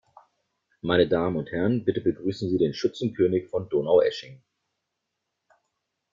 [0.81, 4.41] Meine Damen und Herren, bitte begrüßen Sie den Schützenkönig von Donaueschingen!